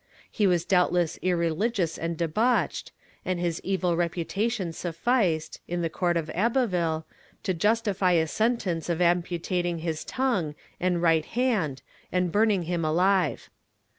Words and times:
He 0.31 0.47
was 0.47 0.65
doubtless 0.65 1.19
irreligious 1.21 1.95
and 1.95 2.17
debauched, 2.17 2.91
and 3.23 3.39
his 3.39 3.61
evil 3.63 3.95
reputation 3.95 4.73
sufficed, 4.73 5.59
in 5.67 5.83
the 5.83 5.91
court 5.91 6.17
of 6.17 6.31
Abbeville, 6.31 7.05
to 7.43 7.53
justify 7.53 8.13
a 8.13 8.25
sentence 8.25 8.89
of 8.89 8.99
amputating 8.99 9.77
his 9.77 10.03
tongue 10.03 10.55
and 10.79 11.03
right 11.03 11.25
hand 11.25 11.83
and 12.11 12.31
burning 12.31 12.63
him 12.63 12.81
ahve. 12.81 13.49